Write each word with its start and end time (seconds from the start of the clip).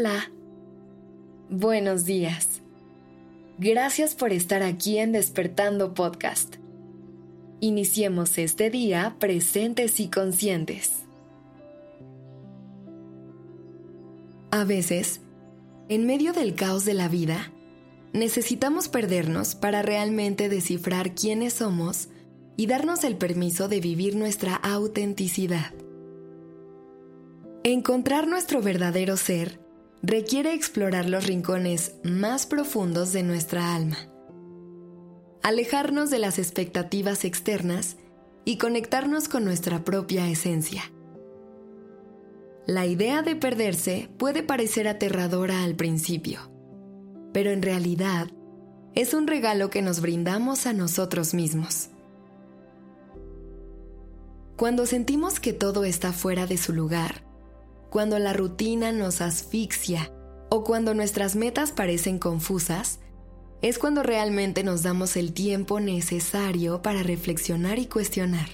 Hola. 0.00 0.32
Buenos 1.50 2.06
días. 2.06 2.62
Gracias 3.58 4.14
por 4.14 4.32
estar 4.32 4.62
aquí 4.62 4.96
en 4.96 5.12
Despertando 5.12 5.92
Podcast. 5.92 6.56
Iniciemos 7.60 8.38
este 8.38 8.70
día 8.70 9.16
presentes 9.18 10.00
y 10.00 10.08
conscientes. 10.08 11.02
A 14.50 14.64
veces, 14.64 15.20
en 15.90 16.06
medio 16.06 16.32
del 16.32 16.54
caos 16.54 16.86
de 16.86 16.94
la 16.94 17.08
vida, 17.08 17.52
necesitamos 18.14 18.88
perdernos 18.88 19.54
para 19.54 19.82
realmente 19.82 20.48
descifrar 20.48 21.14
quiénes 21.14 21.52
somos 21.52 22.08
y 22.56 22.68
darnos 22.68 23.04
el 23.04 23.18
permiso 23.18 23.68
de 23.68 23.80
vivir 23.82 24.16
nuestra 24.16 24.54
autenticidad. 24.54 25.74
Encontrar 27.64 28.26
nuestro 28.26 28.62
verdadero 28.62 29.18
ser 29.18 29.60
requiere 30.02 30.54
explorar 30.54 31.08
los 31.08 31.26
rincones 31.26 31.94
más 32.02 32.46
profundos 32.46 33.12
de 33.12 33.22
nuestra 33.22 33.74
alma, 33.74 33.98
alejarnos 35.42 36.10
de 36.10 36.18
las 36.18 36.38
expectativas 36.38 37.24
externas 37.24 37.96
y 38.44 38.56
conectarnos 38.56 39.28
con 39.28 39.44
nuestra 39.44 39.84
propia 39.84 40.28
esencia. 40.28 40.90
La 42.66 42.86
idea 42.86 43.22
de 43.22 43.36
perderse 43.36 44.08
puede 44.16 44.42
parecer 44.42 44.88
aterradora 44.88 45.64
al 45.64 45.74
principio, 45.76 46.50
pero 47.32 47.50
en 47.50 47.62
realidad 47.62 48.28
es 48.94 49.12
un 49.12 49.26
regalo 49.26 49.70
que 49.70 49.82
nos 49.82 50.00
brindamos 50.00 50.66
a 50.66 50.72
nosotros 50.72 51.34
mismos. 51.34 51.90
Cuando 54.56 54.86
sentimos 54.86 55.40
que 55.40 55.52
todo 55.52 55.84
está 55.84 56.12
fuera 56.12 56.46
de 56.46 56.58
su 56.58 56.72
lugar, 56.72 57.29
cuando 57.90 58.18
la 58.18 58.32
rutina 58.32 58.92
nos 58.92 59.20
asfixia 59.20 60.12
o 60.48 60.64
cuando 60.64 60.94
nuestras 60.94 61.36
metas 61.36 61.72
parecen 61.72 62.18
confusas, 62.18 63.00
es 63.62 63.78
cuando 63.78 64.02
realmente 64.02 64.64
nos 64.64 64.82
damos 64.82 65.16
el 65.16 65.32
tiempo 65.32 65.80
necesario 65.80 66.82
para 66.82 67.02
reflexionar 67.02 67.78
y 67.78 67.86
cuestionar. 67.86 68.48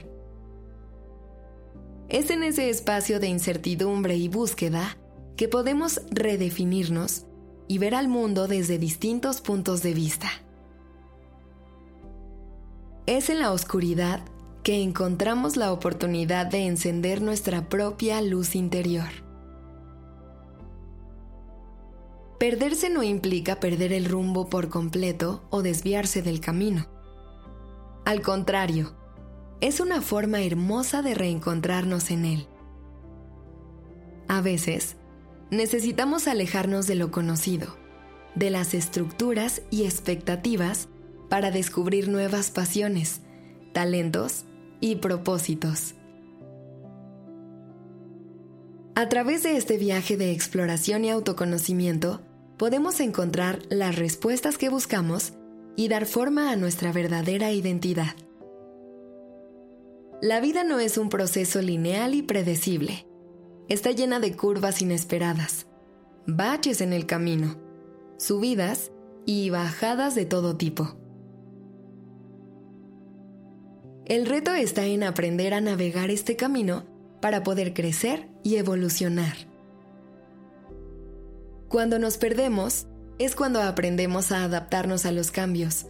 Es 2.09 2.31
en 2.31 2.43
ese 2.43 2.71
espacio 2.71 3.21
de 3.21 3.29
incertidumbre 3.29 4.17
y 4.17 4.29
búsqueda 4.29 4.97
que 5.37 5.49
podemos 5.49 6.01
redefinirnos 6.11 7.27
y 7.69 7.79
ver 7.79 7.95
al 7.95 8.09
mundo 8.09 8.49
desde 8.49 8.79
distintos 8.79 9.41
puntos 9.41 9.83
de 9.83 9.93
vista. 9.93 10.31
Es 13.07 13.29
en 13.29 13.41
la 13.41 13.53
oscuridad 13.53 14.21
que 14.63 14.83
encontramos 14.83 15.57
la 15.57 15.73
oportunidad 15.73 16.47
de 16.47 16.67
encender 16.67 17.23
nuestra 17.23 17.69
propia 17.69 18.21
luz 18.21 18.57
interior. 18.57 19.26
Perderse 22.39 22.91
no 22.91 23.03
implica 23.03 23.61
perder 23.61 23.93
el 23.93 24.05
rumbo 24.05 24.49
por 24.51 24.69
completo 24.69 25.43
o 25.49 25.63
desviarse 25.63 26.21
del 26.21 26.41
camino. 26.41 26.87
Al 28.05 28.21
contrario, 28.21 28.95
es 29.61 29.81
una 29.81 30.03
forma 30.03 30.43
hermosa 30.43 31.01
de 31.01 31.15
reencontrarnos 31.15 32.11
en 32.11 32.25
él. 32.27 32.47
A 34.29 34.43
veces, 34.43 34.97
necesitamos 35.51 36.29
alejarnos 36.29 36.87
de 36.87 36.97
lo 36.97 37.11
conocido, 37.11 37.77
de 38.35 38.51
las 38.51 38.75
estructuras 38.75 39.63
y 39.71 39.85
expectativas 39.85 40.89
para 41.31 41.51
descubrir 41.51 42.09
nuevas 42.09 42.51
pasiones, 42.51 43.23
talentos 43.73 44.45
y 44.81 44.97
propósitos. 44.97 45.95
A 48.99 49.11
través 49.11 49.43
de 49.43 49.59
este 49.59 49.77
viaje 49.77 50.17
de 50.17 50.33
exploración 50.33 51.05
y 51.05 51.11
autoconocimiento, 51.11 52.23
podemos 52.57 52.99
encontrar 53.01 53.59
las 53.69 53.95
respuestas 53.97 54.57
que 54.57 54.71
buscamos 54.71 55.35
y 55.77 55.89
dar 55.89 56.07
forma 56.07 56.51
a 56.51 56.57
nuestra 56.57 56.93
verdadera 56.93 57.53
identidad. 57.53 58.17
La 60.23 60.41
vida 60.41 60.65
no 60.65 60.79
es 60.81 60.97
un 60.97 61.11
proceso 61.11 61.61
lineal 61.61 62.15
y 62.15 62.23
predecible. 62.23 63.07
Está 63.69 63.91
llena 63.91 64.19
de 64.19 64.35
curvas 64.35 64.81
inesperadas, 64.81 65.67
baches 66.27 66.81
en 66.81 66.95
el 66.95 67.05
camino, 67.05 67.59
subidas 68.17 68.93
y 69.27 69.51
bajadas 69.51 70.15
de 70.15 70.25
todo 70.25 70.57
tipo. 70.57 70.97
El 74.07 74.25
reto 74.25 74.55
está 74.55 74.87
en 74.87 75.03
aprender 75.03 75.53
a 75.53 75.61
navegar 75.61 76.11
este 76.11 76.35
camino 76.35 76.96
para 77.27 77.43
poder 77.43 77.75
crecer 77.75 78.29
y 78.45 78.55
evolucionar. 78.55 79.35
Cuando 81.69 81.99
nos 81.99 82.19
perdemos, 82.19 82.87
es 83.19 83.35
cuando 83.35 83.61
aprendemos 83.61 84.31
a 84.31 84.45
adaptarnos 84.45 85.05
a 85.07 85.11
los 85.11 85.33
cambios, 85.33 85.87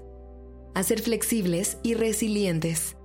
a 0.74 0.82
ser 0.82 1.02
flexibles 1.02 1.76
y 1.82 1.92
resilientes. 1.92 2.96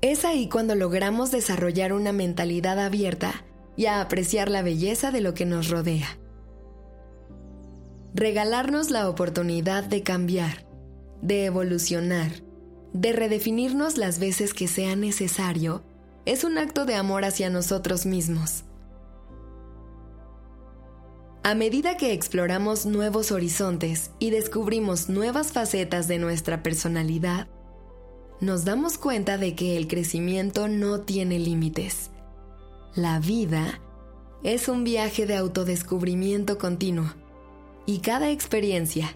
Es 0.00 0.24
ahí 0.24 0.48
cuando 0.48 0.74
logramos 0.74 1.30
desarrollar 1.30 1.92
una 1.92 2.12
mentalidad 2.12 2.78
abierta 2.78 3.44
y 3.76 3.84
a 3.84 4.00
apreciar 4.00 4.50
la 4.50 4.62
belleza 4.62 5.10
de 5.10 5.20
lo 5.20 5.34
que 5.34 5.44
nos 5.44 5.68
rodea. 5.68 6.18
Regalarnos 8.14 8.90
la 8.90 9.10
oportunidad 9.10 9.84
de 9.84 10.02
cambiar, 10.02 10.66
de 11.20 11.44
evolucionar, 11.44 12.30
de 12.94 13.12
redefinirnos 13.12 13.98
las 13.98 14.18
veces 14.18 14.54
que 14.54 14.68
sea 14.68 14.96
necesario 14.96 15.82
es 16.24 16.44
un 16.44 16.58
acto 16.58 16.84
de 16.84 16.94
amor 16.94 17.24
hacia 17.24 17.50
nosotros 17.50 18.06
mismos. 18.06 18.64
A 21.44 21.54
medida 21.54 21.96
que 21.96 22.12
exploramos 22.12 22.86
nuevos 22.86 23.32
horizontes 23.32 24.12
y 24.20 24.30
descubrimos 24.30 25.08
nuevas 25.08 25.50
facetas 25.50 26.06
de 26.06 26.18
nuestra 26.18 26.62
personalidad, 26.62 27.48
nos 28.40 28.64
damos 28.64 28.96
cuenta 28.96 29.38
de 29.38 29.56
que 29.56 29.76
el 29.76 29.88
crecimiento 29.88 30.68
no 30.68 31.00
tiene 31.00 31.40
límites. 31.40 32.10
La 32.94 33.18
vida 33.18 33.80
es 34.44 34.68
un 34.68 34.84
viaje 34.84 35.26
de 35.26 35.36
autodescubrimiento 35.36 36.58
continuo 36.58 37.12
y 37.86 37.98
cada 37.98 38.30
experiencia, 38.30 39.12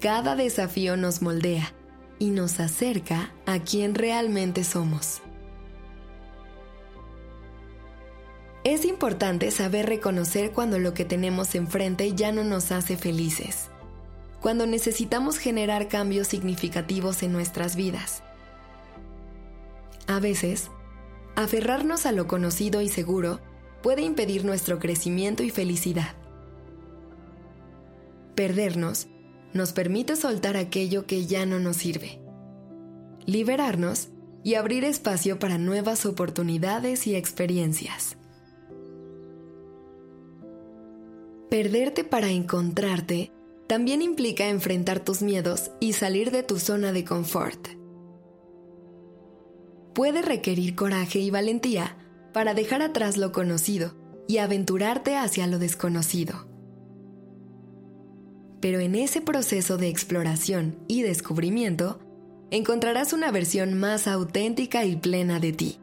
cada 0.00 0.36
desafío 0.36 0.96
nos 0.96 1.20
moldea 1.20 1.72
y 2.20 2.30
nos 2.30 2.60
acerca 2.60 3.32
a 3.44 3.58
quien 3.58 3.96
realmente 3.96 4.62
somos. 4.62 5.20
Es 8.66 8.84
importante 8.84 9.52
saber 9.52 9.86
reconocer 9.86 10.50
cuando 10.50 10.80
lo 10.80 10.92
que 10.92 11.04
tenemos 11.04 11.54
enfrente 11.54 12.12
ya 12.16 12.32
no 12.32 12.42
nos 12.42 12.72
hace 12.72 12.96
felices, 12.96 13.68
cuando 14.40 14.66
necesitamos 14.66 15.38
generar 15.38 15.86
cambios 15.86 16.26
significativos 16.26 17.22
en 17.22 17.30
nuestras 17.30 17.76
vidas. 17.76 18.24
A 20.08 20.18
veces, 20.18 20.68
aferrarnos 21.36 22.06
a 22.06 22.12
lo 22.12 22.26
conocido 22.26 22.82
y 22.82 22.88
seguro 22.88 23.38
puede 23.84 24.02
impedir 24.02 24.44
nuestro 24.44 24.80
crecimiento 24.80 25.44
y 25.44 25.50
felicidad. 25.50 26.16
Perdernos 28.34 29.06
nos 29.52 29.72
permite 29.72 30.16
soltar 30.16 30.56
aquello 30.56 31.06
que 31.06 31.24
ya 31.26 31.46
no 31.46 31.60
nos 31.60 31.76
sirve, 31.76 32.18
liberarnos 33.26 34.08
y 34.42 34.54
abrir 34.54 34.82
espacio 34.82 35.38
para 35.38 35.56
nuevas 35.56 36.04
oportunidades 36.04 37.06
y 37.06 37.14
experiencias. 37.14 38.16
Perderte 41.50 42.02
para 42.02 42.30
encontrarte 42.30 43.30
también 43.68 44.02
implica 44.02 44.48
enfrentar 44.48 45.00
tus 45.00 45.22
miedos 45.22 45.70
y 45.80 45.92
salir 45.92 46.30
de 46.30 46.42
tu 46.42 46.58
zona 46.58 46.92
de 46.92 47.04
confort. 47.04 47.68
Puede 49.94 50.22
requerir 50.22 50.74
coraje 50.74 51.20
y 51.20 51.30
valentía 51.30 51.96
para 52.32 52.52
dejar 52.52 52.82
atrás 52.82 53.16
lo 53.16 53.32
conocido 53.32 53.94
y 54.28 54.38
aventurarte 54.38 55.16
hacia 55.16 55.46
lo 55.46 55.58
desconocido. 55.58 56.48
Pero 58.60 58.80
en 58.80 58.94
ese 58.94 59.20
proceso 59.20 59.76
de 59.76 59.88
exploración 59.88 60.76
y 60.88 61.02
descubrimiento, 61.02 62.00
encontrarás 62.50 63.12
una 63.12 63.30
versión 63.30 63.74
más 63.74 64.08
auténtica 64.08 64.84
y 64.84 64.96
plena 64.96 65.38
de 65.38 65.52
ti. 65.52 65.78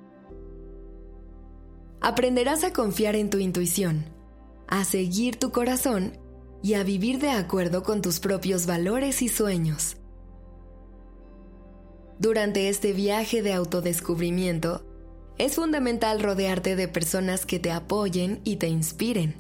Aprenderás 2.02 2.64
a 2.66 2.74
confiar 2.74 3.16
en 3.16 3.30
tu 3.30 3.38
intuición, 3.40 4.06
a 4.74 4.86
seguir 4.86 5.36
tu 5.36 5.52
corazón 5.52 6.18
y 6.64 6.74
a 6.74 6.84
vivir 6.84 7.20
de 7.20 7.30
acuerdo 7.30 7.84
con 7.84 8.02
tus 8.02 8.20
propios 8.20 8.66
valores 8.66 9.22
y 9.22 9.30
sueños. 9.30 9.98
Durante 12.18 12.70
este 12.70 12.92
viaje 12.92 13.44
de 13.44 13.54
autodescubrimiento, 13.54 14.84
es 15.38 15.58
fundamental 15.58 16.24
rodearte 16.24 16.76
de 16.76 16.88
personas 16.88 17.46
que 17.46 17.60
te 17.60 17.70
apoyen 17.70 18.42
y 18.44 18.56
te 18.56 18.68
inspiren. 18.68 19.36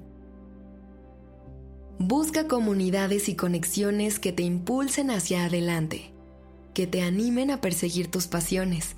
Busca 1.98 2.48
comunidades 2.48 3.28
y 3.28 3.36
conexiones 3.36 4.20
que 4.20 4.34
te 4.34 4.44
impulsen 4.44 5.10
hacia 5.10 5.46
adelante, 5.46 6.14
que 6.76 6.86
te 6.86 7.02
animen 7.02 7.50
a 7.50 7.60
perseguir 7.60 8.12
tus 8.12 8.28
pasiones 8.28 8.98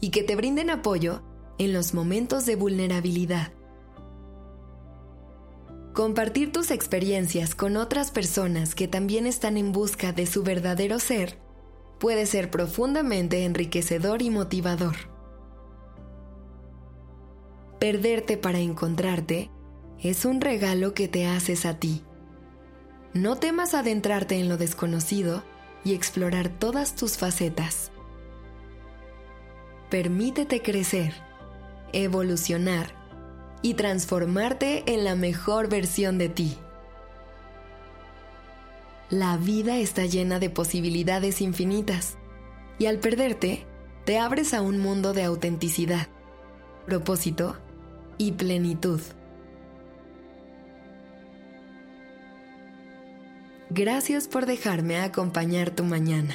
y 0.00 0.08
que 0.08 0.22
te 0.22 0.34
brinden 0.34 0.70
apoyo 0.70 1.22
en 1.58 1.74
los 1.74 1.92
momentos 1.92 2.46
de 2.46 2.56
vulnerabilidad. 2.56 3.52
Compartir 5.94 6.50
tus 6.50 6.72
experiencias 6.72 7.54
con 7.54 7.76
otras 7.76 8.10
personas 8.10 8.74
que 8.74 8.88
también 8.88 9.28
están 9.28 9.56
en 9.56 9.70
busca 9.70 10.12
de 10.12 10.26
su 10.26 10.42
verdadero 10.42 10.98
ser 10.98 11.38
puede 12.00 12.26
ser 12.26 12.50
profundamente 12.50 13.44
enriquecedor 13.44 14.20
y 14.20 14.28
motivador. 14.28 14.96
Perderte 17.78 18.36
para 18.36 18.58
encontrarte 18.58 19.52
es 20.02 20.24
un 20.24 20.40
regalo 20.40 20.94
que 20.94 21.06
te 21.06 21.28
haces 21.28 21.64
a 21.64 21.78
ti. 21.78 22.02
No 23.12 23.36
temas 23.36 23.72
adentrarte 23.72 24.40
en 24.40 24.48
lo 24.48 24.56
desconocido 24.56 25.44
y 25.84 25.94
explorar 25.94 26.48
todas 26.48 26.96
tus 26.96 27.18
facetas. 27.18 27.92
Permítete 29.90 30.60
crecer, 30.60 31.14
evolucionar 31.92 33.03
y 33.64 33.72
transformarte 33.72 34.84
en 34.92 35.04
la 35.04 35.16
mejor 35.16 35.70
versión 35.70 36.18
de 36.18 36.28
ti. 36.28 36.58
La 39.08 39.38
vida 39.38 39.78
está 39.78 40.04
llena 40.04 40.38
de 40.38 40.50
posibilidades 40.50 41.40
infinitas 41.40 42.18
y 42.78 42.86
al 42.86 42.98
perderte, 42.98 43.64
te 44.04 44.18
abres 44.18 44.52
a 44.52 44.60
un 44.60 44.80
mundo 44.80 45.14
de 45.14 45.24
autenticidad, 45.24 46.08
propósito 46.84 47.56
y 48.18 48.32
plenitud. 48.32 49.00
Gracias 53.70 54.28
por 54.28 54.44
dejarme 54.44 55.00
acompañar 55.00 55.70
tu 55.70 55.84
mañana. 55.84 56.34